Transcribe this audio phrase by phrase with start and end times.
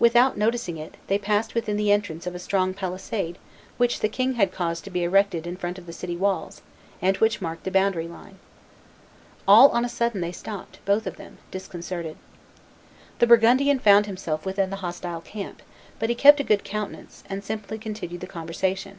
[0.00, 3.38] Without noticing it, they passed within the entrance of a strong palisade
[3.76, 6.62] which the king had caused to be erected in front of the city walls,
[7.00, 8.40] and which marked the boundary line.
[9.46, 12.16] All on a sudden they stopped, both of them disconcerted.
[13.20, 15.62] The Burgundian found himself within the hostile camp;
[16.00, 18.98] but he kept a good countenance, and simply continued the conversation.